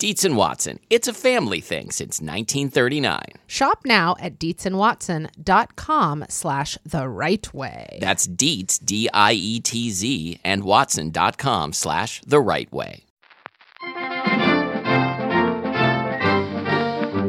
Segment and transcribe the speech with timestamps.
[0.00, 0.80] Dietz and Watson.
[0.88, 3.20] It's a family thing since 1939.
[3.46, 7.98] Shop now at dietzandwatson.com slash the right way.
[8.00, 13.04] That's Dietz, D I E T Z, and Watson.com slash the right way.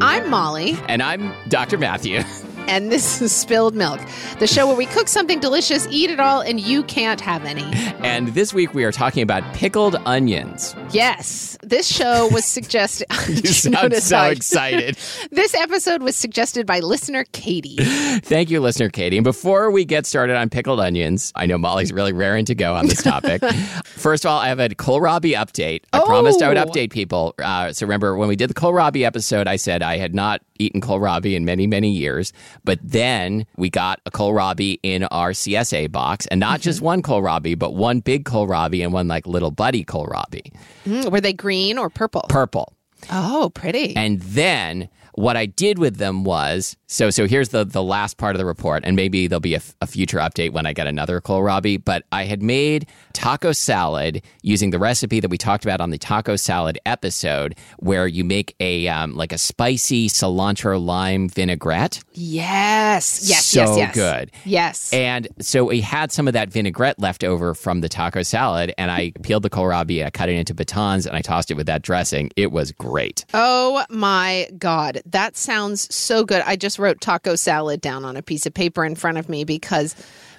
[0.04, 1.78] I'm Molly, And I'm Dr.
[1.78, 2.22] Matthew.
[2.68, 4.00] and this is Spilled Milk,
[4.40, 7.64] the show where we cook something delicious, eat it all, and you can't have any.
[8.06, 10.76] And this week we are talking about pickled onions.
[10.92, 13.08] Yes, this show was suggested.
[13.42, 14.98] You sound so excited.
[15.32, 17.78] This episode was suggested by listener Katie.
[17.80, 19.18] Thank you, listener Katie.
[19.18, 22.76] And before we get started on pickled onions, I know Molly's really raring to go
[22.76, 23.44] on this topic.
[23.86, 25.82] First of all, I have a kohlrabi update.
[25.94, 26.66] I promised I would Oh.
[26.66, 27.34] update people.
[27.40, 30.82] Uh, so remember, when we did the kohlrabi episode, I said I had not eaten
[30.82, 32.32] kohlrabi in many, many years.
[32.64, 37.58] But then we got a kohlrabi in our CSA box, and not just one kohlrabi,
[37.58, 40.54] but one big kohlrabi and one like little buddy kohlrabi,
[40.86, 42.26] Mm, Were they green or purple?
[42.30, 42.74] purple.
[43.12, 43.96] oh, pretty.
[43.96, 48.36] And then what I did with them was so so here's the the last part
[48.36, 50.88] of the report, and maybe there'll be a, f- a future update when I get
[50.88, 51.84] another kohlrabi.
[51.84, 55.98] But I had made taco salad using the recipe that we talked about on the
[55.98, 62.02] taco salad episode, where you make a um, like a spicy cilantro lime vinaigrette.
[62.14, 63.96] yes, yes, So yes, yes.
[63.96, 64.32] good.
[64.46, 64.94] Yes.
[64.94, 68.92] And so we had some of that vinaigrette left over from the taco salad, and
[68.92, 71.82] I peeled the kohlrabi, I cut it into batons, and I tossed it with that
[71.82, 72.32] dressing.
[72.36, 73.26] It was great.
[73.34, 75.02] oh my God.
[75.06, 76.42] That sounds so good.
[76.46, 79.44] I just wrote taco salad down on a piece of paper in front of me
[79.44, 79.96] because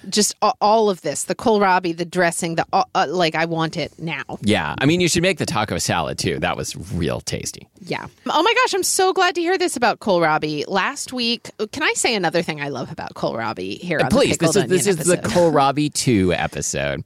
[0.09, 3.97] just all of this the kohlrabi, the dressing, the uh, uh, like, I want it
[3.99, 4.23] now.
[4.41, 6.39] Yeah, I mean, you should make the taco salad too.
[6.39, 7.67] That was real tasty.
[7.79, 8.07] Yeah.
[8.27, 10.65] Oh my gosh, I'm so glad to hear this about kohlrabi.
[10.67, 14.47] Last week, can I say another thing I love about kohlrabi here on Please, the
[14.47, 17.03] this is this is the kohlrabi two episode.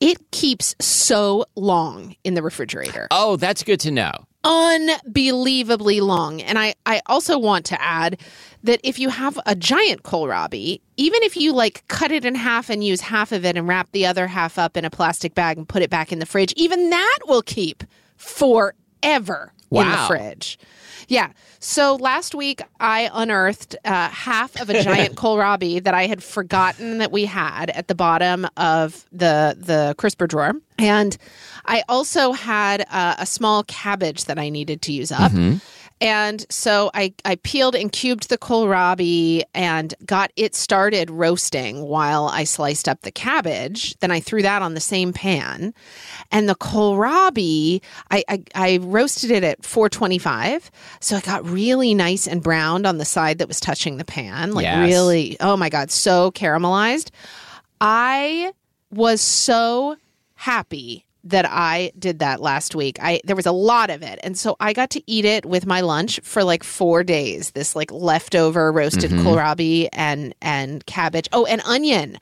[0.00, 3.06] It keeps so long in the refrigerator.
[3.10, 4.12] Oh, that's good to know.
[4.42, 6.40] unbelievably long.
[6.40, 8.18] And I, I also want to add
[8.64, 12.70] that if you have a giant kohlrabi, even if you like cut it in half
[12.70, 15.58] and use half of it and wrap the other half up in a plastic bag
[15.58, 17.84] and put it back in the fridge, even that will keep
[18.16, 20.58] forever in the fridge.
[21.08, 21.32] Yeah.
[21.58, 26.98] So last week I unearthed uh, half of a giant kohlrabi that I had forgotten
[26.98, 31.16] that we had at the bottom of the the crisper drawer, and
[31.66, 35.32] I also had uh, a small cabbage that I needed to use up.
[36.00, 42.26] And so I, I peeled and cubed the kohlrabi and got it started roasting while
[42.26, 43.98] I sliced up the cabbage.
[43.98, 45.74] Then I threw that on the same pan.
[46.32, 50.70] And the kohlrabi, I, I, I roasted it at 425.
[51.00, 54.54] So it got really nice and browned on the side that was touching the pan.
[54.54, 54.88] Like Yes.
[54.88, 57.10] really, oh my God, so caramelized.
[57.80, 58.52] I
[58.90, 59.96] was so
[60.34, 62.98] happy that I did that last week.
[63.02, 64.18] I there was a lot of it.
[64.22, 67.50] And so I got to eat it with my lunch for like 4 days.
[67.52, 71.28] This like leftover roasted kohlrabi and and cabbage.
[71.32, 72.18] Oh, and onion.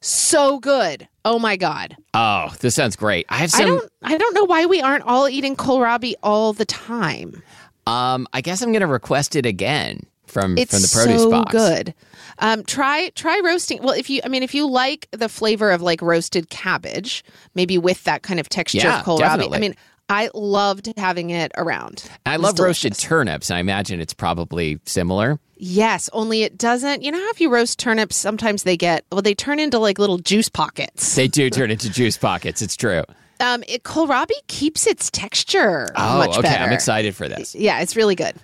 [0.00, 1.08] So good.
[1.24, 1.96] Oh my god.
[2.12, 3.24] Oh, this sounds great.
[3.30, 6.66] I have I don't I don't know why we aren't all eating kohlrabi all the
[6.66, 7.42] time.
[7.86, 11.30] um, I guess I'm going to request it again from It's from the produce so
[11.30, 11.52] box.
[11.52, 11.94] good.
[12.38, 13.82] Um, try try roasting.
[13.82, 17.78] Well, if you, I mean, if you like the flavor of like roasted cabbage, maybe
[17.78, 19.54] with that kind of texture Yeah, of kohlrabi.
[19.54, 19.74] I mean,
[20.08, 22.08] I loved having it around.
[22.26, 25.38] I It love roasted turnips, and I imagine it's probably similar.
[25.56, 27.02] Yes, only it doesn't.
[27.02, 29.98] You know how if you roast turnips, sometimes they get well, they turn into like
[29.98, 31.14] little juice pockets.
[31.14, 32.60] They do turn into juice pockets.
[32.60, 33.04] It's true.
[33.40, 36.42] Um, it, kohlrabi keeps its texture Oh, okay.
[36.42, 36.64] better.
[36.64, 37.54] I'm excited for this.
[37.54, 38.34] Yeah, it's really good.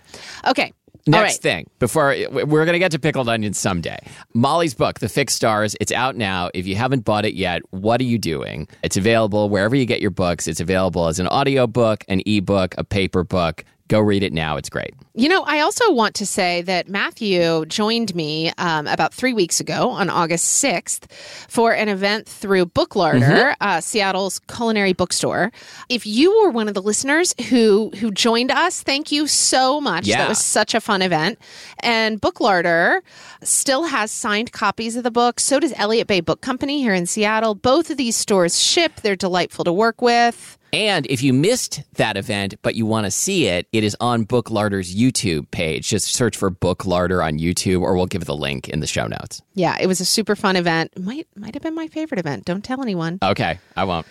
[0.46, 0.72] Okay,
[1.10, 1.42] Next right.
[1.42, 3.98] thing, before we're going to get to pickled onions someday.
[4.34, 6.50] Molly's book, The Fixed Stars, it's out now.
[6.54, 8.68] If you haven't bought it yet, what are you doing?
[8.82, 10.46] It's available wherever you get your books.
[10.46, 13.64] It's available as an audio book, an ebook, a paper book.
[13.90, 14.56] Go read it now.
[14.56, 14.94] It's great.
[15.14, 19.58] You know, I also want to say that Matthew joined me um, about three weeks
[19.58, 21.10] ago on August 6th
[21.48, 25.50] for an event through Book Larder, uh, Seattle's culinary bookstore.
[25.88, 30.06] If you were one of the listeners who who joined us, thank you so much.
[30.06, 30.18] Yeah.
[30.18, 31.40] That was such a fun event.
[31.80, 33.02] And Book Larder
[33.42, 35.40] still has signed copies of the book.
[35.40, 37.56] So does Elliott Bay Book Company here in Seattle.
[37.56, 39.00] Both of these stores ship.
[39.00, 40.58] They're delightful to work with.
[40.72, 44.24] And if you missed that event, but you want to see it, it is on
[44.24, 45.88] Book Larder's YouTube page.
[45.88, 49.06] Just search for Book Larder on YouTube, or we'll give the link in the show
[49.06, 49.42] notes.
[49.54, 50.98] Yeah, it was a super fun event.
[50.98, 52.44] Might might have been my favorite event.
[52.44, 53.18] Don't tell anyone.
[53.22, 54.06] Okay, I won't.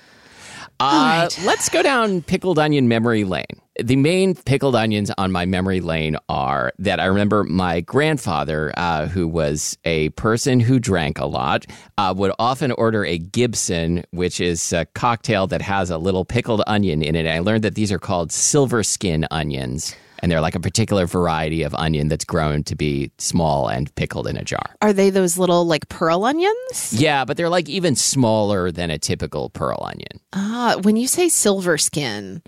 [0.79, 1.45] Uh, right.
[1.45, 3.45] Let's go down pickled onion memory lane.
[3.81, 9.07] The main pickled onions on my memory lane are that I remember my grandfather, uh,
[9.07, 11.65] who was a person who drank a lot,
[11.97, 16.61] uh, would often order a Gibson, which is a cocktail that has a little pickled
[16.67, 17.27] onion in it.
[17.27, 19.95] I learned that these are called silver skin onions.
[20.21, 24.27] And they're like a particular variety of onion that's grown to be small and pickled
[24.27, 24.75] in a jar.
[24.81, 26.93] Are they those little like pearl onions?
[26.93, 30.19] Yeah, but they're like even smaller than a typical pearl onion.
[30.33, 32.41] Ah, when you say silver skin,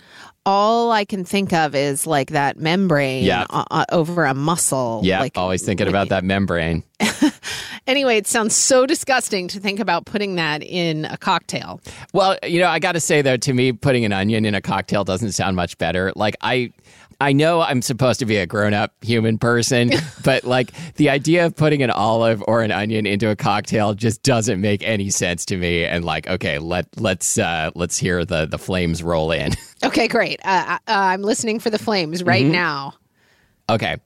[0.45, 3.45] all I can think of is like that membrane Yeah.
[3.49, 5.01] uh, uh, over a muscle.
[5.03, 6.83] Yeah, Like, always thinking about that membrane.
[7.87, 11.79] anyway, it sounds so disgusting to think about putting that in a cocktail.
[12.13, 14.61] Well, you know, I got to say though, to me, putting an onion in a
[14.61, 16.11] cocktail doesn't sound much better.
[16.15, 16.71] Like I.
[17.21, 19.91] I know I'm supposed to be a grown-up human person,
[20.23, 24.23] but like the idea of putting an olive or an onion into a cocktail just
[24.23, 25.85] doesn't make any sense to me.
[25.85, 29.53] And like, okay, let let's uh, let's hear the the flames roll in.
[29.83, 30.39] Okay, great.
[30.45, 32.51] Uh, uh, I'm listening for the flames right Mm-hmm.
[32.51, 32.93] now.
[33.67, 33.97] okay,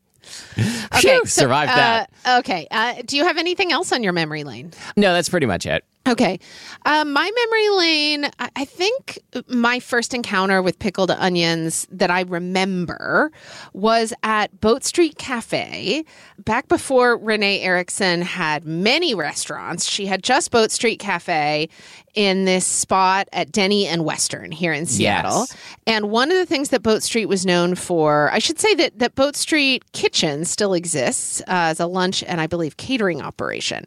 [0.93, 2.09] Okay, Phew, survived that.
[2.25, 4.71] Uh, okay, uh, do you have anything else on your memory lane?
[4.95, 5.83] no, that's pretty much it.
[6.07, 6.39] Okay.
[6.85, 13.31] Um, my memory lane, I, think my first encounter with pickled onions that I remember
[13.73, 16.05] was at Boat Street Cafe.
[16.37, 21.69] Back before Renee Erickson had many restaurants, she had just Boat Street Cafe
[22.15, 25.41] in this spot at Denny and Western here in Seattle.
[25.41, 25.57] Yes.
[25.85, 28.99] And one of the things that Boat Street was known for, I should say that,
[28.99, 33.85] that Boat Street Kitchen still exists uh, as a lunch and I believe catering operation.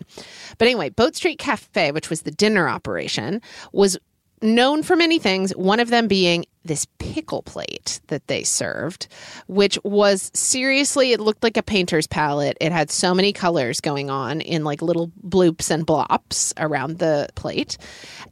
[0.59, 3.41] But anyway, Boat Street Cafe, which was the dinner operation,
[3.73, 3.99] was
[4.43, 9.09] known for many things, one of them being this pickle plate that they served,
[9.47, 12.59] which was seriously, it looked like a painter's palette.
[12.61, 17.29] It had so many colors going on in like little bloops and blops around the
[17.37, 17.79] plate.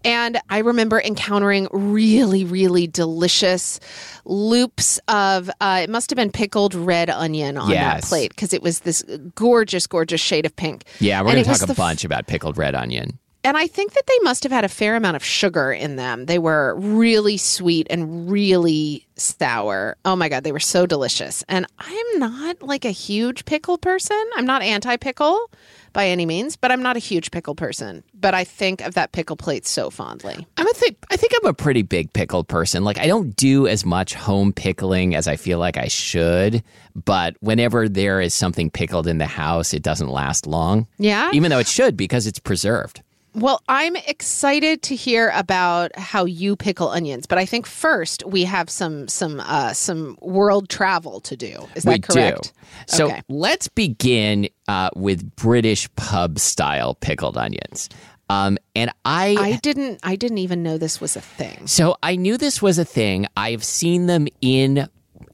[0.05, 3.81] And I remember encountering really, really delicious
[4.25, 8.62] loops of, uh, it must have been pickled red onion on that plate because it
[8.62, 9.02] was this
[9.34, 10.84] gorgeous, gorgeous shade of pink.
[11.00, 13.19] Yeah, we're going to talk a the f- bunch about pickled red onion.
[13.47, 16.27] And I think that they must have had a fair amount of sugar in them.
[16.27, 19.97] They were really sweet and really sour.
[20.05, 21.45] Oh my God, they were so delicious.
[21.49, 24.21] And I'm not like a huge pickle person.
[24.35, 25.49] I'm not anti pickle
[25.93, 28.03] by any means, but I'm not a huge pickle person.
[28.15, 30.45] But I think of that pickle plate so fondly.
[30.57, 32.83] I'm a th- I think I'm a pretty big pickled person.
[32.83, 36.65] Like I don't do as much home pickling as I feel like I should,
[36.97, 40.89] but whenever there is something pickled in the house, it doesn't last long.
[40.99, 41.31] Yeah.
[41.33, 43.03] Even though it should because it's preserved.
[43.37, 48.45] Well, I'm excited to hear about how you pickle onions, but I think first we
[48.45, 51.69] have some some uh, some world travel to do.
[51.75, 52.43] Is that we correct?
[52.55, 52.61] do.
[52.87, 53.23] So Okay.
[53.28, 57.90] let's begin uh, with British pub style pickled onions.
[58.31, 61.66] Um, and I, I didn't I didn't even know this was a thing.
[61.66, 63.26] so I knew this was a thing.
[63.37, 64.88] I've seen them in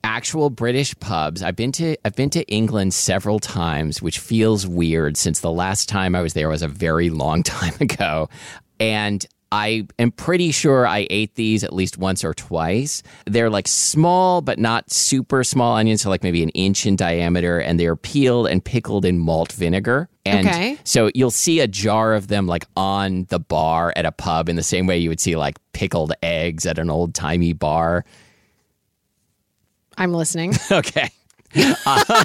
[0.05, 1.43] actual British pubs.
[1.43, 5.89] I've been to I've been to England several times, which feels weird since the last
[5.89, 8.29] time I was there was a very long time ago.
[8.81, 13.03] And I am pretty sure I ate these at least once or twice.
[13.27, 17.59] They're like small, but not super small onions, so like maybe an inch in diameter,
[17.61, 20.09] and they're peeled and pickled in malt vinegar.
[20.25, 20.79] And Okay.
[20.85, 24.57] so you'll see a jar of them like on the bar at a pub in
[24.57, 28.07] the same way you would see like pickled eggs at an old timey bar.
[29.97, 30.55] I'm listening.
[30.73, 31.11] Okay.
[31.55, 32.25] oh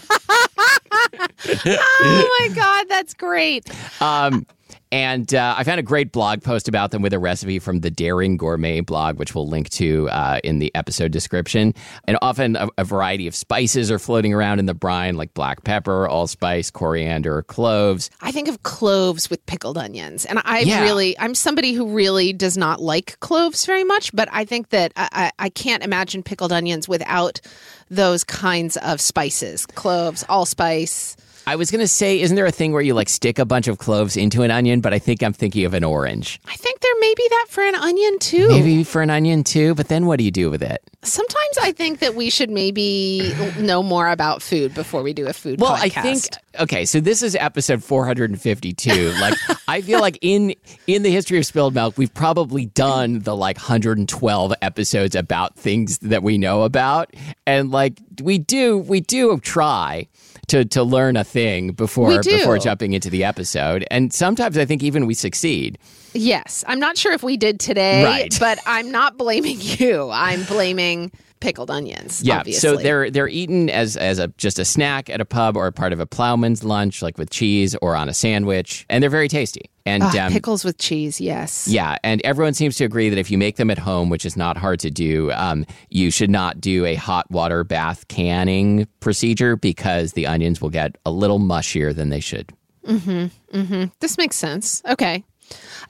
[2.39, 3.69] my god, that's great.
[4.01, 4.45] Um,
[4.91, 7.91] And uh, I found a great blog post about them with a recipe from the
[7.91, 11.74] Daring Gourmet blog, which we'll link to uh, in the episode description.
[12.06, 15.63] And often a, a, variety of spices are floating around in the brine, like black
[15.65, 18.10] pepper, allspice, coriander, cloves.
[18.22, 20.25] I think of cloves with pickled onions.
[20.25, 20.84] And I yeah.
[20.84, 24.94] really, I'm somebody who really does not like cloves very much, but I think that
[24.96, 27.41] I, I can't imagine pickled onions without
[27.89, 31.17] those kinds of spices cloves, allspice.
[31.48, 33.70] I was going to say, isn't there a thing where you like stick a bunch
[33.70, 34.82] of cloves into an onion?
[34.82, 36.42] But I think I'm thinking of an orange.
[36.46, 38.50] I think there may be that for an onion too.
[38.50, 39.74] Maybe for an onion too.
[39.74, 40.84] But then what do you do with it?
[41.04, 45.32] Sometimes I think that we should maybe know more about food before we do a
[45.32, 45.98] food well, podcast.
[45.98, 46.24] I think
[46.60, 49.12] okay, so this is episode 452.
[49.22, 49.36] like
[49.70, 50.54] I feel like in
[50.86, 56.00] in the history of spilled milk, we've probably done the like 112 episodes about things
[56.00, 57.13] that we know about
[57.46, 60.08] and like we do we do try
[60.48, 63.86] to to learn a thing before before jumping into the episode.
[63.92, 65.77] And sometimes I think even we succeed.
[66.13, 66.63] Yes.
[66.68, 68.38] I'm not sure if we did today, right.
[68.39, 70.10] but I'm not blaming you.
[70.12, 72.22] I'm blaming pickled onions.
[72.24, 72.60] Yeah, obviously.
[72.60, 75.94] so they're they're eaten as as a just a snack at a pub or part
[75.94, 79.70] of a plowman's lunch, like with cheese or on a sandwich, and they're very tasty.
[79.86, 81.65] And oh, um, pickles with cheese, yes.
[81.65, 84.36] Yeah, and everyone seems to agree that if you make them at home, which is
[84.36, 89.56] not hard to do, um, you should not do a hot water bath canning procedure
[89.56, 92.51] because the onions will get a little mushier than they should.
[92.86, 93.58] Mm-hmm.
[93.58, 93.86] Mm-hmm.
[94.01, 94.82] This makes sense.
[94.89, 95.24] Okay.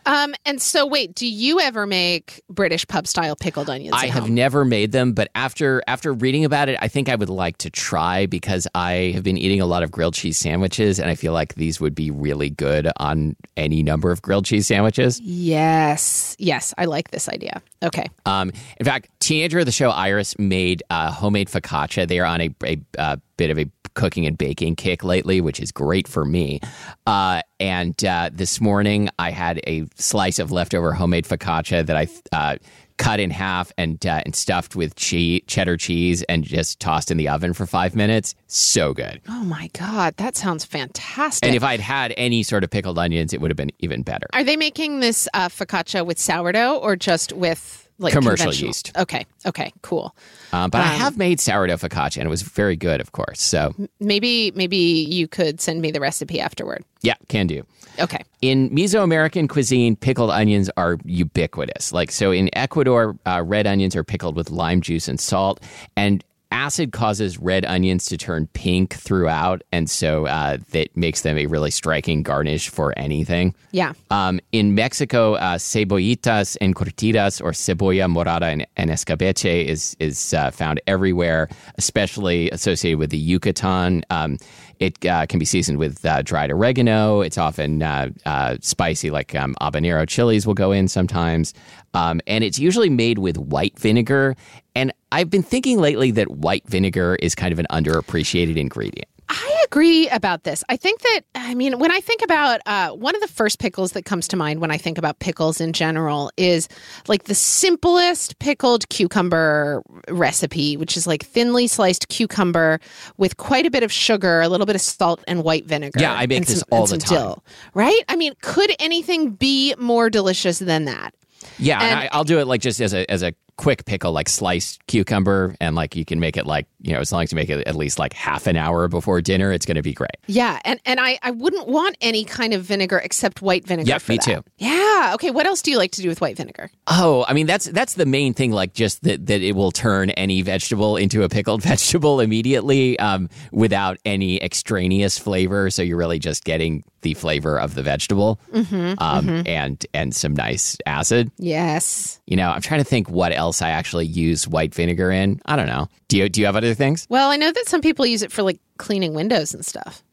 [0.06, 3.96] Um, and so, wait, do you ever make British pub style pickled onions?
[3.98, 4.36] I have home?
[4.36, 7.70] never made them, but after after reading about it, I think I would like to
[7.70, 11.34] try because I have been eating a lot of grilled cheese sandwiches, and I feel
[11.34, 15.20] like these would be really good on any number of grilled cheese sandwiches.
[15.22, 17.62] Yes, yes, I like this idea.
[17.84, 18.08] Okay.
[18.26, 22.08] Um, in fact, teenager of the show Iris made uh, homemade focaccia.
[22.08, 25.42] They are on a, a, a uh, bit of a cooking and baking kick lately,
[25.42, 26.60] which is great for me.
[27.06, 32.08] Uh, and uh, this morning, I had a slice of leftover homemade focaccia that I
[32.32, 32.58] uh,
[32.98, 37.18] cut in half and uh, and stuffed with cheese, cheddar cheese and just tossed in
[37.18, 38.36] the oven for five minutes.
[38.48, 39.22] So good.
[39.30, 41.48] Oh my god, that sounds fantastic!
[41.48, 44.28] And if I'd had any sort of pickled onions, it would have been even better.
[44.34, 47.87] Are they making this uh, focaccia with sourdough or just with?
[48.00, 48.92] Like commercial yeast.
[48.98, 49.26] Okay.
[49.46, 49.72] Okay.
[49.82, 50.16] Cool.
[50.54, 53.42] Uh, but um, I have made sourdough focaccia, and it was very good, of course.
[53.42, 56.84] So maybe maybe you could send me the recipe afterward.
[57.02, 57.64] Yeah, can do.
[58.00, 58.24] Okay.
[58.42, 61.92] In Mesoamerican cuisine, pickled onions are ubiquitous.
[61.92, 65.62] Like so, in Ecuador, uh, red onions are pickled with lime juice and salt,
[65.96, 71.38] and acid causes red onions to turn pink throughout, and so uh, that makes them
[71.38, 73.54] a really striking garnish for anything.
[73.72, 73.94] Yeah.
[74.12, 80.52] Um, in Mexico, uh, cebollitas encurtidas or cebolla morada and, and escabeche is is uh,
[80.52, 84.04] found everywhere, especially associated with the Yucatan.
[84.10, 84.38] Um,
[84.80, 87.22] it uh, can be seasoned with uh, dried oregano.
[87.22, 91.54] It's often uh, uh, spicy, like um, habanero chilies will go in sometimes.
[91.94, 94.36] Um, and it's usually made with white vinegar.
[94.76, 99.08] And I've been thinking lately that white vinegar is kind of an underappreciated ingredient.
[99.30, 100.64] I agree about this.
[100.70, 103.92] I think that, I mean, when I think about uh, one of the first pickles
[103.92, 106.70] that comes to mind when I think about pickles in general is
[107.10, 112.80] like the simplest pickled cucumber recipe, which is like thinly sliced cucumber
[113.18, 116.00] with quite a bit of sugar, a little bit of salt, and white vinegar.
[116.00, 117.18] Yeah, I make this some, all the time.
[117.18, 118.02] Dill, right?
[118.08, 121.14] I mean, could anything be more delicious than that?
[121.60, 124.12] Yeah, and, and I, will do it like just as a as a quick pickle,
[124.12, 127.32] like sliced cucumber, and like you can make it like you know as long as
[127.32, 129.94] you make it at least like half an hour before dinner, it's going to be
[129.94, 130.18] great.
[130.28, 133.90] Yeah, and and I I wouldn't want any kind of vinegar except white vinegar.
[133.90, 134.22] Yeah, me that.
[134.24, 134.44] too.
[134.58, 135.12] Yeah.
[135.16, 135.32] Okay.
[135.32, 136.72] What else do you like to do with white vinegar?
[136.88, 138.52] Oh, I mean that's that's the main thing.
[138.52, 143.30] Like just that that it will turn any vegetable into a pickled vegetable immediately um,
[143.52, 145.70] without any extraneous flavor.
[145.70, 149.48] So you're really just getting the flavor of the vegetable mm-hmm, um, mm-hmm.
[149.48, 151.32] and and some nice acid.
[151.38, 152.20] Yes.
[152.26, 155.42] You know, I'm trying to think what else I actually use white vinegar in.
[155.46, 155.88] I don't know.
[156.08, 157.06] Do you do you have other things?
[157.10, 160.04] Well, I know that some people use it for like cleaning windows and stuff.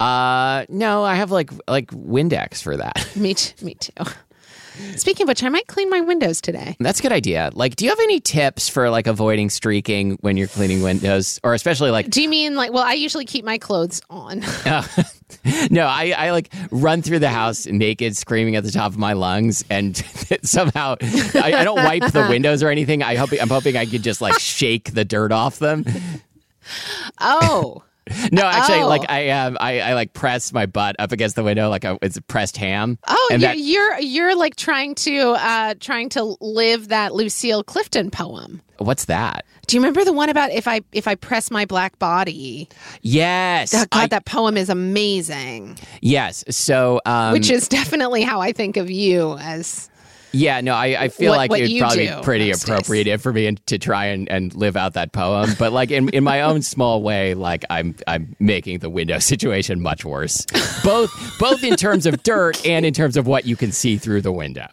[0.00, 3.08] Uh, no, I have like like Windex for that.
[3.16, 3.64] me too.
[3.64, 3.92] Me too.
[4.96, 6.76] Speaking of which, I might clean my windows today.
[6.80, 7.50] That's a good idea.
[7.52, 11.52] Like, do you have any tips for like avoiding streaking when you're cleaning windows, or
[11.52, 12.08] especially like?
[12.08, 12.72] Do you mean like?
[12.72, 14.42] Well, I usually keep my clothes on.
[15.70, 19.12] no, I, I like run through the house naked, screaming at the top of my
[19.12, 19.96] lungs, and
[20.42, 23.02] somehow I, I don't wipe the windows or anything.
[23.02, 25.84] I hope I'm hoping I could just like shake the dirt off them.
[27.20, 27.82] Oh.
[28.32, 28.88] No, actually, Oh.
[28.88, 31.98] like I um, I, I like press my butt up against the window like a,
[32.02, 32.98] it's pressed ham.
[33.06, 38.10] Oh, you, that, you're you're like trying to uh trying to live that Lucille Clifton
[38.10, 38.60] poem.
[38.78, 39.44] what's that?
[39.68, 42.68] Do you remember the one about if I if I press my black body?
[43.02, 45.78] Yes, Oh, God, I- that poem is amazing.
[46.00, 46.44] yes.
[46.50, 49.88] So, um, Which is definitely how I think of you as
[50.32, 52.62] yeah, no, I, I feel what- like what it'd probably be pretty days.
[52.62, 55.50] appropriate for me to try and, and live out that poem.
[55.58, 59.80] But like in, in my own small way, like I'm I'm making the window situation
[59.80, 60.46] much worse,
[60.84, 64.22] both both in terms of dirt and in terms of what you can see through
[64.22, 64.66] the window.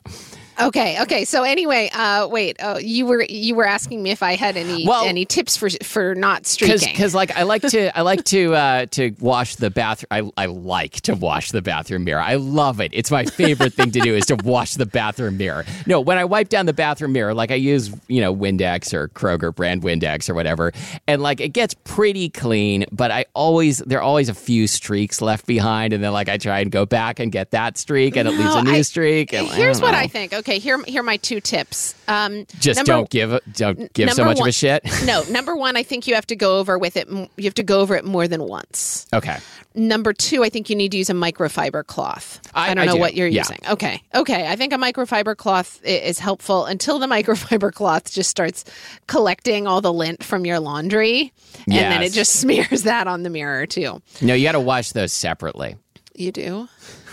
[0.62, 1.26] Okay, okay.
[1.26, 4.86] So anyway, uh wait, oh, you were you were asking me if I had any
[4.86, 6.90] Well- any tips for for not streaking.
[6.92, 10.08] because like I like to I like to uh, to wash the bathroom.
[10.38, 12.20] I I like to wash the bathroom mirror.
[12.22, 12.92] I love it.
[12.94, 15.66] It's my favorite thing to do is to wash the bathroom mirror.
[15.86, 19.08] No, when I wipe down the bathroom mirror, like I use you know Windex or
[19.10, 20.74] Kroger brand Windex or whatever,
[21.08, 22.86] and like it gets pretty clean.
[22.92, 26.38] But I always there are always a few streaks left behind, and then like I
[26.38, 29.34] try and go back and get that streak, and it leaves a new I- streak.
[29.34, 29.94] And, Here's what.
[29.94, 30.34] I think.
[30.34, 31.94] Okay, here here are my two tips.
[32.08, 34.84] Um Just number- don't give don't give so much of a shit.
[35.06, 37.64] No, number 1, I think you have to go over with it you have to
[37.64, 39.06] go over it more than once.
[39.14, 39.38] Okay.
[39.76, 42.42] Number two, I think you need to use a microfiber cloth.
[42.56, 43.42] I- don't I know do, what you're yeah.
[43.42, 43.60] using.
[43.70, 44.02] Okay.
[44.16, 44.48] Okay.
[44.48, 48.66] I think a microfiber cloth is helpful until the microfiber cloth just starts
[49.08, 51.32] collecting all the lint from your laundry.
[51.68, 54.02] And then it just smears that on the mirror too.
[54.22, 55.76] No, you got to wash those separately.
[56.16, 56.68] You do?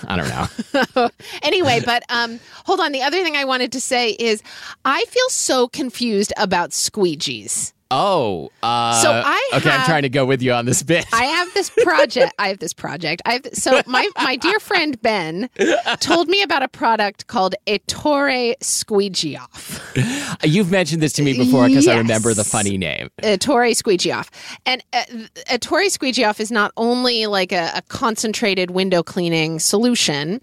[0.07, 1.11] I don't know.
[1.43, 2.93] Anyway, but um, hold on.
[2.93, 4.43] The other thing I wanted to say is
[4.85, 7.73] I feel so confused about squeegees.
[7.91, 9.71] Oh, uh, So I okay.
[9.71, 11.07] I'm trying to go with you on this bit.
[11.13, 12.35] I have this project.
[12.39, 13.23] I have this project.
[13.25, 15.49] I have so my my dear friend Ben
[16.01, 19.95] told me about a product called Ettore Squeegee Off.
[20.43, 23.11] You've mentioned this to me before because I remember the funny name.
[23.23, 24.31] Ettore Squeegee Off,
[24.67, 25.05] and uh,
[25.49, 30.41] Ettore Squeegee Off is not only like a, a concentrated window cleaning solution,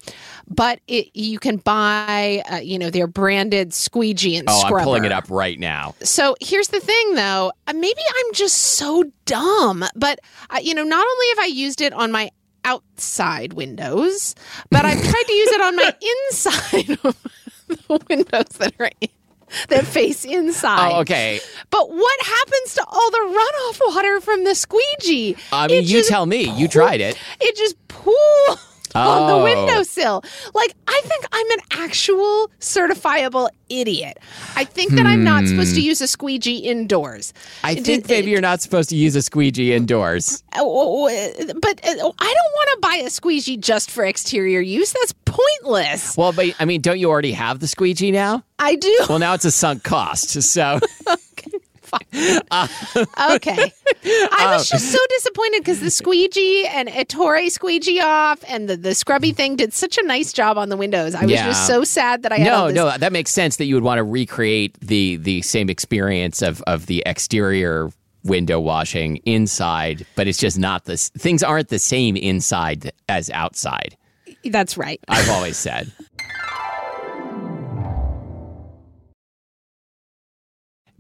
[0.48, 4.80] but it, you can buy uh, you know their branded squeegee and Oh, scrubber.
[4.80, 5.96] I'm pulling it up right now.
[6.02, 7.33] So here's the thing, though.
[7.42, 11.82] Uh, Maybe I'm just so dumb, but uh, you know, not only have I used
[11.82, 12.30] it on my
[12.66, 14.36] outside windows,
[14.70, 15.96] but I've tried to use it on my
[16.30, 17.16] inside
[17.68, 19.10] the windows that are in,
[19.70, 20.92] that face inside.
[20.94, 21.40] Oh, okay.
[21.70, 25.36] But what happens to all the runoff water from the squeegee?
[25.52, 26.50] I mean, It you tell me.
[26.58, 27.18] You tried it.
[27.42, 29.44] It just pools on the Oh.
[29.44, 30.24] windowsill.
[30.54, 34.20] Like I think I'm an actual certifiable idiot.
[34.56, 37.34] I think that I'm not supposed to use a squeegee indoors.
[37.62, 37.66] Hmm.
[37.68, 40.44] I think maybe you're not supposed to use a squeegee indoors.
[40.56, 41.08] Oh,
[41.60, 44.94] but uh, I don't want to buy a squeegee just for exterior use.
[44.94, 46.16] That's pointless.
[46.18, 48.44] Well, but I mean, don't you already have the squeegee now?
[48.60, 48.96] I do.
[49.10, 50.30] Well, now it's a sunk cost.
[50.44, 50.80] So
[53.34, 53.72] Okay.
[54.06, 58.94] I was just so disappointed because the squeegee and Ettore squeegee off and the, the
[58.96, 61.16] scrubby thing did such a nice job on the windows.
[61.16, 61.46] I was Yeah.
[61.48, 63.76] just so sad that I had all no, this no, that makes sense that you
[63.76, 67.90] would want to recreate the the same experience of of the exterior
[68.24, 71.10] window washing inside, but it's just not this.
[71.10, 73.98] Things aren't the same inside as outside.
[74.46, 75.00] That's right.
[75.08, 75.92] I've always said.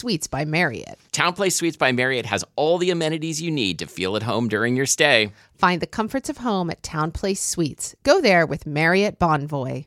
[0.00, 0.98] Suites by Marriott.
[1.12, 4.74] TownePlace Suites by Marriott has all the amenities you need to feel at home during
[4.74, 5.30] your stay.
[5.54, 7.94] Find the comforts of home at TownePlace Suites.
[8.02, 9.84] Go there with Marriott Bonvoy.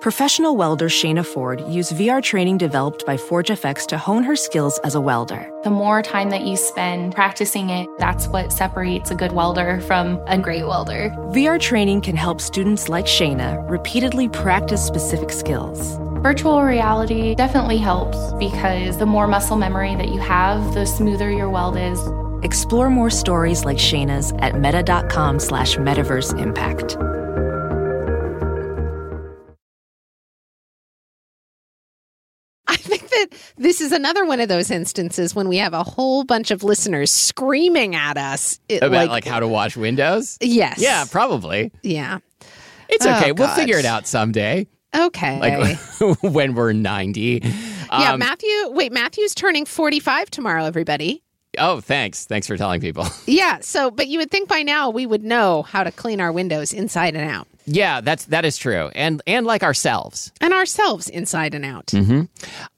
[0.00, 4.94] Professional welder Shayna Ford used VR training developed by ForgeFX to hone her skills as
[4.94, 5.50] a welder.
[5.64, 10.20] The more time that you spend practicing it, that's what separates a good welder from
[10.26, 11.10] a great welder.
[11.30, 15.98] VR training can help students like Shayna repeatedly practice specific skills.
[16.26, 21.48] Virtual reality definitely helps because the more muscle memory that you have, the smoother your
[21.48, 22.00] weld is.
[22.42, 26.96] Explore more stories like Shayna's at meta.com slash metaverse impact.
[32.66, 36.24] I think that this is another one of those instances when we have a whole
[36.24, 38.58] bunch of listeners screaming at us.
[38.68, 40.38] It, About like, how to wash windows?
[40.40, 40.80] Yes.
[40.80, 41.70] Yeah, probably.
[41.82, 42.18] Yeah.
[42.88, 43.30] It's Oh, okay.
[43.30, 43.54] we'll God.
[43.56, 44.66] figure it out someday.
[44.96, 45.38] Okay.
[45.38, 45.78] Like
[46.22, 47.40] when we're 90.
[47.44, 48.48] yeah, Um, Matthew.
[48.70, 51.22] Wait, Matthew's turning 45 tomorrow, everybody.
[51.58, 52.26] oh, thanks.
[52.26, 53.06] Thanks for telling people.
[53.26, 53.58] Yeah.
[53.60, 56.72] So, but you would think by now we would know how to clean our windows
[56.72, 58.90] inside and out yeah, that's that is true.
[58.94, 60.32] And and like ourselves.
[60.40, 61.92] and ourselves inside and out.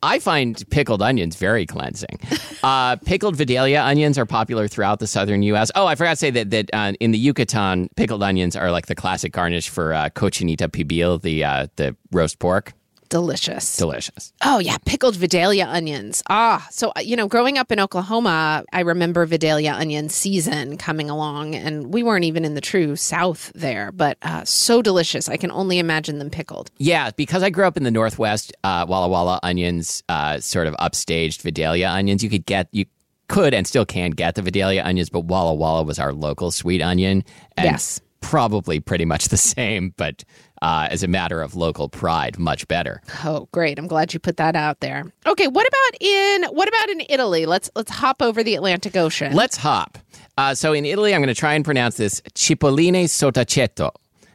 [0.03, 2.19] I find pickled onions very cleansing.
[2.63, 5.71] uh, pickled Vidalia onions are popular throughout the southern U.S.
[5.75, 8.87] Oh, I forgot to say that that uh, in the Yucatan, pickled onions are like
[8.87, 12.73] the classic garnish for uh, cochinita pibil, the uh, the roast pork.
[13.09, 13.77] Delicious.
[13.77, 14.33] Delicious.
[14.45, 16.23] Oh yeah, pickled Vidalia onions.
[16.29, 21.09] Ah, so uh, you know, growing up in Oklahoma, I remember Vidalia onion season coming
[21.09, 25.29] along, and we weren't even in the true South there, but uh, so delicious.
[25.29, 26.71] I can only imagine them pickled.
[26.79, 30.75] Yeah, because I grew up in the Northwest, uh, Walla Walla onions, uh, sort of
[30.75, 32.23] upstaged Vidalia onions.
[32.23, 32.87] You could get you
[33.29, 36.83] could and still can get the Vidalia onions, but Walla Walla was our local sweet
[36.83, 37.25] onion.
[37.57, 38.01] And Yes.
[38.21, 40.25] Probably pretty much the same, but
[40.63, 43.01] uh, as a matter of local pride, much better.
[43.25, 43.79] Oh, great!
[43.79, 45.05] I'm glad you put that out there.
[45.27, 47.47] Okay, what about in what about in Italy?
[47.47, 49.35] Let's let's hop over the Atlantic Ocean.
[49.35, 49.99] Let's hop.
[50.37, 53.91] Uh, so in Italy, I'm going to try and pronounce this cipolline sottacetto.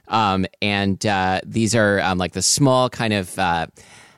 [0.10, 3.38] Um, and uh, these are um, like the small kind of.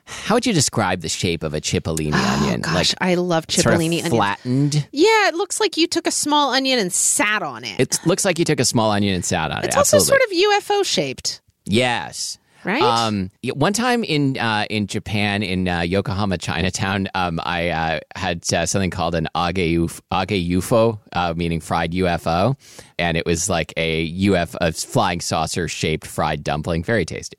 [0.06, 2.60] How would you describe the shape of a cipollini onion?
[2.64, 4.08] Oh, Gosh, like I love sort of cipollini onions.
[4.08, 4.88] flattened.
[4.92, 7.80] Yeah, it looks like you took a small onion and sat on it.
[7.80, 9.66] It looks like you took a small onion and sat on it.
[9.66, 12.38] it's also sort of UFO shaped, yes.
[12.64, 12.82] right?
[12.82, 18.44] Um, one time in uh, in Japan, in uh, Yokohama, Chinatown, um, I uh, had
[18.52, 22.56] uh, something called an age uf- age UFO, uh, meaning fried UFO,
[22.96, 27.38] and it was like a UFO, a flying saucer shaped fried dumpling, very tasty.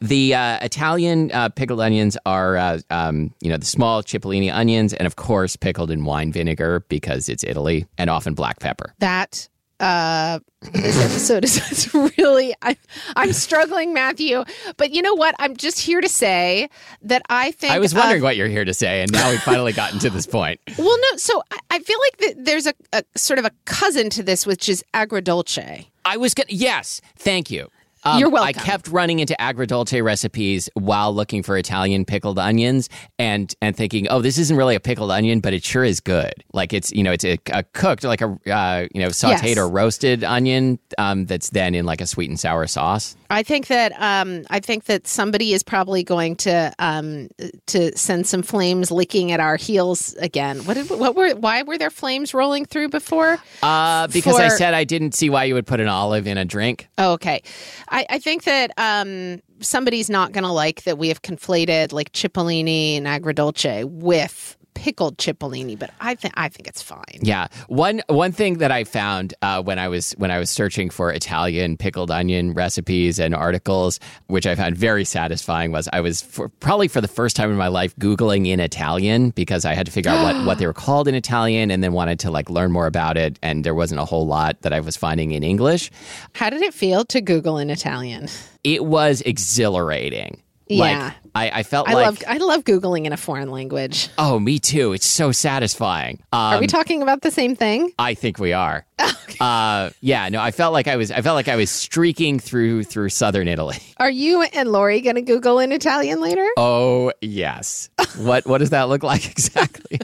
[0.00, 4.94] The uh, Italian uh, pickled onions are, uh, um, you know, the small cipollini onions,
[4.94, 8.94] and of course pickled in wine vinegar because it's Italy, and often black pepper.
[8.98, 9.48] that
[9.80, 10.38] uh
[10.72, 12.76] this episode is really I,
[13.16, 14.44] i'm struggling matthew
[14.76, 16.68] but you know what i'm just here to say
[17.00, 19.40] that i think I was of- wondering what you're here to say, and now we've
[19.40, 20.60] finally gotten to this point.
[20.78, 24.10] well no so i, I feel like that there's a, a sort of a cousin
[24.10, 26.46] to this which is agrodolce I was gonna.
[26.50, 27.68] Yes, thank you.
[28.04, 33.54] Um, You're I kept running into agrodolce recipes while looking for Italian pickled onions, and
[33.60, 36.32] and thinking, oh, this isn't really a pickled onion, but it sure is good.
[36.52, 39.58] Like it's you know it's a, a cooked like a uh, you know sautéed Yes.
[39.58, 43.16] or roasted onion um, that's then in like a sweet and sour sauce.
[43.28, 47.28] I think that um, I think that somebody is probably going to um,
[47.66, 50.60] to send some flames licking at our heels again.
[50.64, 53.38] What did, what were why were there flames rolling through before?
[53.62, 56.44] Uh, because I said I didn't see why you would put an olive in a
[56.44, 56.88] drink.
[56.98, 57.42] Oh, okay.
[57.90, 62.12] I, I think that um, somebody's not going to like that we have conflated like
[62.12, 67.20] Cipollini and Agrodolce with pickled Cipollini, but I think I think it's fine.
[67.20, 70.88] Yeah, one one thing that I found uh, when I was when I was searching
[70.88, 76.22] for Italian pickled onion recipes and articles, which I found very satisfying, was I was
[76.22, 79.84] for, probably for the first time in my life googling in Italian because I had
[79.84, 82.48] to figure out what what they were called in Italian, and then wanted to like
[82.48, 85.42] learn more about it, and there wasn't a whole lot that I was finding in
[85.42, 85.90] English.
[86.32, 88.28] How did it feel to Google in Italian?
[88.64, 90.40] It was exhilarating.
[90.70, 91.04] Yeah.
[91.04, 94.08] Like, I, I felt I like, love I love googling in a foreign language.
[94.18, 94.92] oh, me too.
[94.92, 96.22] It's so satisfying.
[96.32, 97.92] Um, Are we talking about the same thing?
[97.98, 98.84] I think we are.
[99.40, 101.10] Uh, yeah, no, I felt like I was.
[101.10, 103.78] I felt like I was streaking through through southern Italy.
[103.98, 106.46] Are you and Lori going to Google in Italian later?
[106.58, 107.88] Oh yes.
[108.18, 109.98] What what does that look like exactly?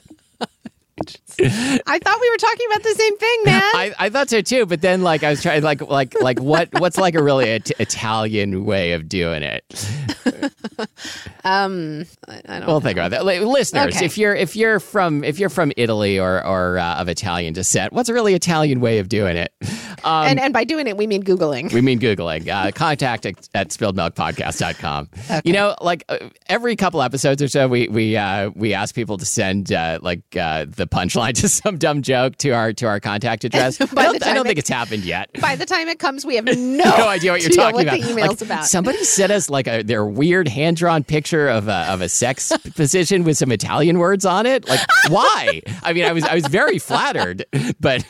[1.86, 3.62] I thought we were talking about the same thing, man.
[3.74, 6.68] I, I thought so too, but then like I was trying like like like what
[6.80, 9.64] what's like a really it- Italian way of doing it?
[11.44, 12.66] um, I, don't.
[12.66, 13.24] We'll think about that.
[13.24, 14.04] Like, listeners, Okay.
[14.04, 17.92] if you're if you're from if you're from Italy or or uh, of Italian descent,
[17.92, 19.52] what's a really Italian way of doing it?
[20.04, 21.72] Um, and and by doing it, we mean googling.
[21.72, 22.48] We mean Googling.
[22.48, 25.08] Uh, contact at, at spilledmilkpodcast.com.
[25.44, 26.18] You know, like uh,
[26.48, 30.22] every couple episodes or so, we we uh, we ask people to send uh, like
[30.36, 33.80] uh, the punchline to some dumb joke to our to our contact address.
[33.80, 35.30] I don't, I don't think it's happened yet.
[35.40, 38.00] By the time it comes, we have no, No idea what you're talking what about.
[38.00, 38.64] the email's Like, about.
[38.66, 42.52] Somebody sent us like a their weird hand drawn picture of a of a sex
[42.74, 44.68] position with some Italian words on it.
[44.68, 45.62] Like why?
[45.82, 47.44] I mean, I was I was very flattered,
[47.80, 48.04] but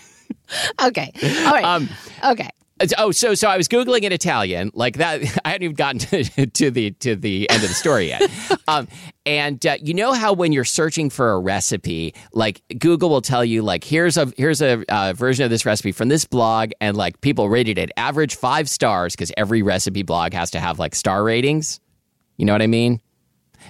[0.82, 1.12] Okay.
[1.44, 1.64] All right.
[1.64, 1.88] um,
[2.24, 2.50] okay.
[2.98, 5.22] Oh, so so I was googling in Italian like that.
[5.44, 8.30] I hadn't even gotten to, to the to the end of the story yet.
[8.68, 8.86] um,
[9.24, 13.44] and uh, you know how when you're searching for a recipe, like Google will tell
[13.44, 16.96] you like here's a here's a uh, version of this recipe from this blog, and
[16.96, 20.94] like people rated it average five stars because every recipe blog has to have like
[20.94, 21.80] star ratings.
[22.36, 23.00] You know what I mean?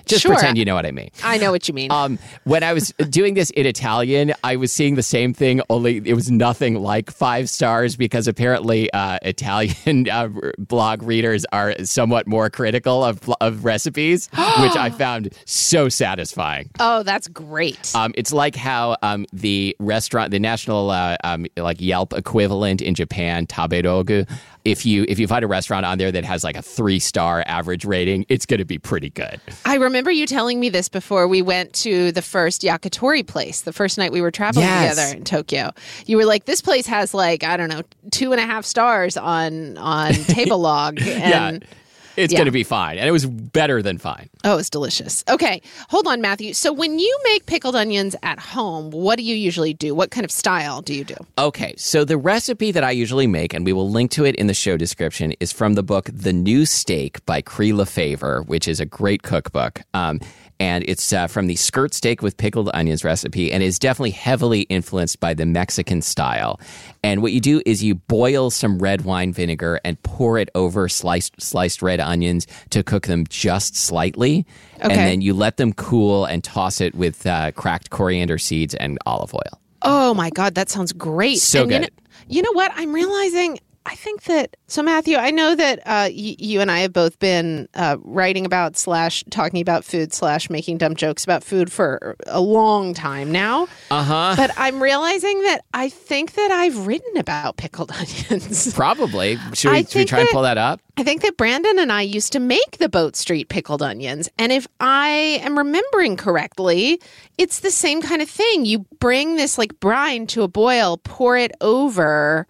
[0.06, 0.32] Just Sure.
[0.32, 1.10] pretend you know what I mean.
[1.24, 1.90] I know what you mean.
[1.90, 5.96] Um, when I was doing this in Italian, I was seeing the same thing, only
[6.04, 12.26] it was nothing like five stars because apparently uh, Italian uh, blog readers are somewhat
[12.26, 14.28] more critical of, of recipes,
[14.60, 16.70] which I found so satisfying.
[16.80, 17.92] oh, that's great.
[17.94, 22.94] Um, it's like how um, the restaurant, the national uh, um, like Yelp equivalent in
[22.94, 24.28] Japan, Taberogu.
[24.66, 27.44] If you if you find a restaurant on there that has like a three star
[27.46, 29.40] average rating, it's going to be pretty good.
[29.64, 33.72] I remember you telling me this before we went to the first yakitori place, the
[33.72, 34.96] first night we were traveling Yes.
[34.96, 35.70] together in Tokyo.
[36.06, 39.16] You were like, "This place has like I don't know two and a half stars
[39.16, 41.68] on on table log." And yeah,
[42.16, 42.38] it's yeah.
[42.38, 44.28] going to be fine, and it was better than fine.
[44.44, 45.24] oh, it's delicious.
[45.28, 46.52] Okay, hold on, Matthew.
[46.54, 49.94] So when you make pickled onions at home, what do you usually do?
[49.94, 51.16] What kind of style do you do?
[51.38, 54.46] Okay, so the recipe that I usually make, and we will link to it in
[54.46, 58.80] the show description, is from the book The New Steak by Cree LeFavour, which is
[58.80, 59.82] a great cookbook.
[59.94, 60.20] Um,
[60.60, 64.62] and it's uh, from the skirt steak with pickled onions recipe, and is definitely heavily
[64.62, 66.60] influenced by the Mexican style.
[67.02, 70.88] And what you do is you boil some red wine vinegar and pour it over
[70.88, 74.46] sliced sliced red onions to cook them just slightly,
[74.80, 78.98] and then you let them cool and toss it with uh, cracked coriander seeds and
[79.06, 79.60] olive oil.
[79.82, 81.38] Oh my god, that sounds great.
[81.38, 81.82] So And you good.
[81.82, 82.72] know, you know what?
[82.74, 83.58] I'm realizing.
[83.88, 85.16] I think that so, Matthew.
[85.16, 89.22] I know that uh, y- you and I have both been uh, writing about slash
[89.30, 93.68] talking about food slash making dumb jokes about food for a long time now.
[93.90, 94.34] Uh huh.
[94.36, 97.92] But I'm realizing that I think that I've written about pickled
[98.30, 98.74] onions.
[98.74, 99.38] Probably.
[99.54, 100.80] Should we, should we try and pull that up?
[100.98, 104.28] I think that Brandon and I used to make the Boat Street pickled onions.
[104.38, 105.08] And if I
[105.44, 107.00] am remembering correctly,
[107.38, 108.64] it's the same kind of thing.
[108.64, 112.46] You bring this like brine to a boil, pour it over,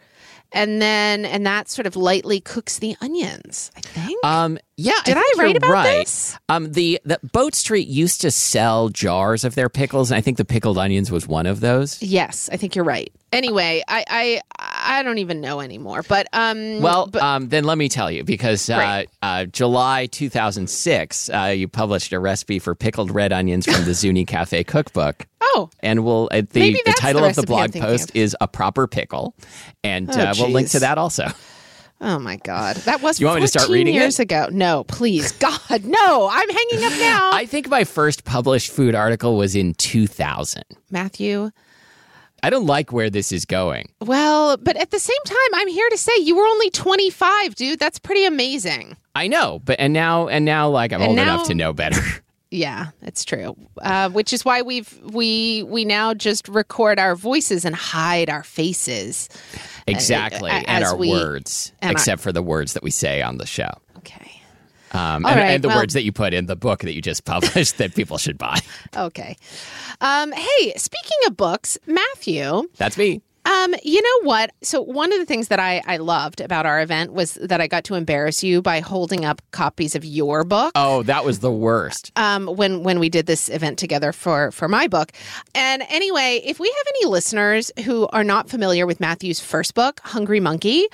[0.56, 4.24] and then, and that sort of lightly cooks the onions, I think.
[4.24, 4.94] Um, yeah.
[5.04, 5.98] Did I, think write you're about right.
[5.98, 6.38] this?
[6.48, 10.38] Um, the, the Boat Street used to sell jars of their pickles, and I think
[10.38, 12.02] the pickled onions was one of those.
[12.02, 13.12] Yes, I think you're right.
[13.32, 14.40] Anyway, I I,
[14.86, 16.02] I don't even know anymore.
[16.08, 21.30] But um, Well, but, um, then let me tell you, because uh, uh, July 2006,
[21.30, 25.26] uh, you published a recipe for pickled red onions from the Zuni Cafe cookbook.
[25.40, 28.16] oh, And we'll uh, the, the that's the title of the blog post of.
[28.16, 29.34] is a proper pickle,
[29.84, 31.26] and Oh, uh, we'll link to that also.
[32.00, 33.98] oh my God, that was You want me to start 14 reading it?
[33.98, 34.48] years ago.
[34.50, 36.28] No, please, God, no!
[36.30, 37.30] I'm hanging up now.
[37.32, 40.62] I think my first published food article was in 2000.
[40.90, 41.50] Matthew.
[42.46, 43.88] I don't like where this is going.
[44.00, 47.80] Well, but at the same time, I'm here to say you were only 25, dude.
[47.80, 48.96] That's pretty amazing.
[49.16, 51.72] I know, but and now and now like I'm And old now- enough to know
[51.72, 52.00] better.
[52.48, 53.56] Yeah, it's true.
[53.82, 58.44] Uh, which is why we've we we now just record our voices and hide our
[58.44, 59.28] faces.
[59.88, 63.20] exactly, uh, and our we- words, and our- except for the words that we say
[63.20, 63.72] on the show.
[64.92, 67.02] Um, and, right, and the well- words that you put in the book that you
[67.02, 68.60] just published that people should buy.
[68.96, 69.36] Okay.
[70.00, 73.20] Um, hey, speaking of books, Matthew, That's me.
[73.46, 74.50] Um, you know what?
[74.62, 77.66] So one of the things that I, I loved about our event was that I
[77.66, 80.72] got to embarrass you by holding up copies of your book.
[80.74, 82.12] Oh, that was the worst.
[82.16, 85.12] um, when when we did this event together for for my book.
[85.54, 90.00] And anyway, if we have any listeners who are not familiar with Matthew's first book,
[90.04, 90.86] Hungry Monkey,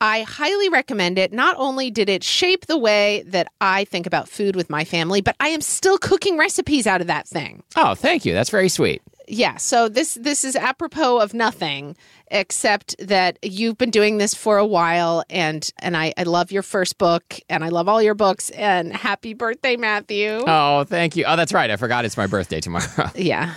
[0.00, 1.32] I highly recommend it.
[1.32, 5.20] Not only did it shape the way that I think about food with my family,
[5.20, 7.62] but I am still cooking recipes out of that thing.
[7.76, 8.32] Oh, thank you.
[8.34, 9.00] That's very sweet.
[9.32, 11.96] Yeah, so this this is apropos of nothing
[12.32, 16.62] except that you've been doing this for a while and and I, I love your
[16.62, 20.42] first book and I love all your books and happy birthday, Matthew.
[20.46, 21.24] Oh, thank you.
[21.26, 21.70] Oh, that's right.
[21.70, 23.10] I forgot it's my birthday tomorrow.
[23.14, 23.54] yeah.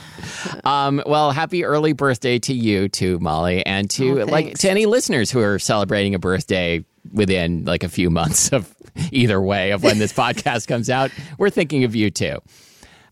[0.63, 4.85] Um, well, happy early birthday to you too, Molly, and to Oh, like to any
[4.85, 8.73] listeners who are celebrating a birthday within like a few months of
[9.11, 11.09] either way of when this podcast comes out.
[11.39, 12.39] We're thinking of you too.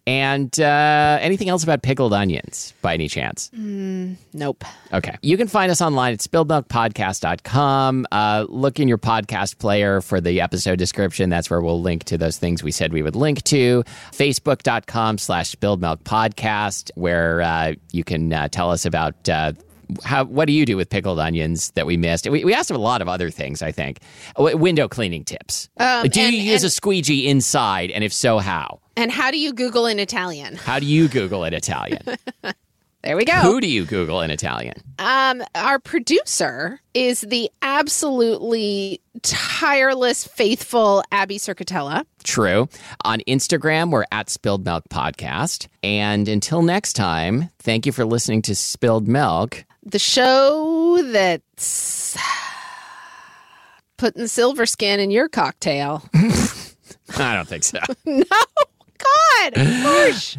[0.08, 3.52] And uh, anything else about pickled onions by any chance?
[3.54, 4.64] Nope.
[4.92, 5.16] Okay.
[5.22, 8.08] You can find us online at spilledmilkpodcast.com.
[8.12, 11.30] Uh, look in your podcast player for the episode description.
[11.30, 13.84] That's where we'll link to those things we said we would link to.
[14.12, 19.30] Facebook.com slash spilledmilkpodcast, where uh, you can uh, tell us about.
[19.30, 19.54] Uh,
[20.04, 22.28] how, what do you do with pickled onions that we missed?
[22.30, 24.00] We, we asked a lot of other things, I think.
[24.38, 25.70] W- window cleaning tips.
[25.78, 27.92] Um, do and- you use and- a squeegee inside?
[27.92, 28.80] And if so, how?
[28.97, 30.56] And how do you Google in Italian?
[30.56, 32.04] How do you Google in Italian?
[33.04, 33.34] There we go.
[33.34, 34.75] Who do you Google in Italian?
[34.99, 42.06] Um, our producer is the absolutely tireless, faithful Abby Cerquitella.
[42.23, 42.69] True.
[43.04, 45.67] On Instagram, we're at Spilled Milk Podcast.
[45.82, 49.65] And until next time, thank you for listening to Spilled Milk.
[49.84, 52.15] The show that's
[53.97, 56.04] putting silver skin in your cocktail.
[57.17, 57.80] I don't think so.
[58.06, 58.23] no,
[59.04, 60.38] God, harsh.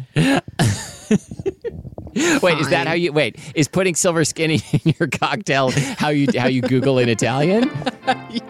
[2.43, 3.37] Wait, is that how you wait?
[3.55, 4.61] Is putting silver skin in
[4.99, 7.69] your cocktail how you how you Google in Italian?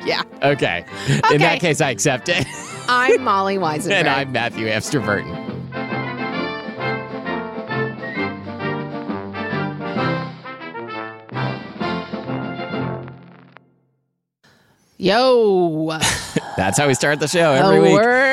[0.06, 0.24] Yeah.
[0.42, 0.84] Okay.
[1.32, 2.46] In that case, I accept it.
[2.90, 3.92] I'm Molly Wizenberg.
[3.92, 5.00] and I'm Matthew Amster
[14.98, 15.98] Yo.
[16.56, 17.94] That's how we start the show every A week.
[17.94, 18.33] word